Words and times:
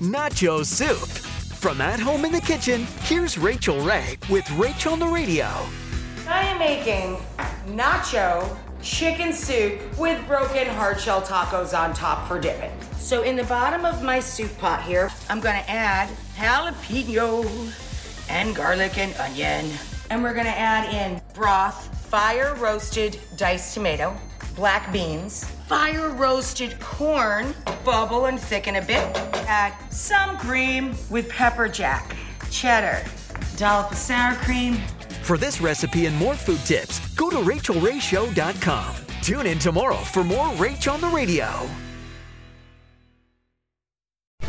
Nacho 0.00 0.64
Soup. 0.64 1.08
From 1.58 1.82
at 1.82 2.00
home 2.00 2.24
in 2.24 2.32
the 2.32 2.40
kitchen, 2.40 2.86
here's 3.02 3.36
Rachael 3.36 3.82
Ray 3.82 4.16
with 4.30 4.50
Rachel 4.52 4.94
on 4.94 4.98
the 4.98 5.06
Radio. 5.06 5.46
I 6.26 6.40
am 6.44 6.58
making 6.58 7.18
nacho 7.76 8.56
chicken 8.80 9.30
soup 9.34 9.78
with 9.98 10.26
broken 10.26 10.66
hard 10.68 10.98
shell 10.98 11.20
tacos 11.20 11.78
on 11.78 11.92
top 11.92 12.26
for 12.26 12.40
dipping. 12.40 12.72
So 12.96 13.24
in 13.24 13.36
the 13.36 13.44
bottom 13.44 13.84
of 13.84 14.02
my 14.02 14.20
soup 14.20 14.56
pot 14.56 14.82
here, 14.82 15.10
I'm 15.28 15.38
gonna 15.38 15.64
add 15.68 16.08
jalapeno 16.34 17.70
and 18.30 18.56
garlic 18.56 18.96
and 18.96 19.14
onion. 19.16 19.70
And 20.08 20.22
we're 20.22 20.34
gonna 20.34 20.48
add 20.48 20.94
in 20.94 21.20
broth, 21.34 21.99
fire 22.10 22.56
roasted 22.56 23.20
diced 23.36 23.72
tomato, 23.72 24.16
black 24.56 24.92
beans, 24.92 25.44
fire 25.68 26.10
roasted 26.10 26.78
corn, 26.80 27.54
bubble 27.84 28.26
and 28.26 28.40
thicken 28.40 28.74
a 28.74 28.82
bit. 28.82 29.16
Add 29.46 29.72
some 29.92 30.36
cream 30.36 30.96
with 31.08 31.28
pepper 31.28 31.68
jack, 31.68 32.16
cheddar, 32.50 33.08
dollop 33.56 33.92
of 33.92 33.96
sour 33.96 34.34
cream, 34.38 34.74
For 35.22 35.38
this 35.38 35.60
recipe 35.60 36.06
and 36.06 36.16
more 36.16 36.34
food 36.34 36.58
tips, 36.66 36.98
go 37.14 37.30
to 37.30 37.36
rachaelrayshow.com. 37.36 38.96
Tune 39.22 39.46
in 39.46 39.60
tomorrow 39.60 39.98
for 39.98 40.24
more 40.24 40.48
Rach 40.54 40.92
on 40.92 41.00
the 41.00 41.06
Radio. 41.06 41.68